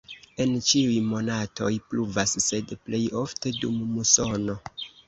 [0.45, 4.63] En ĉiuj monatoj pluvas, sed plej ofte dum musono.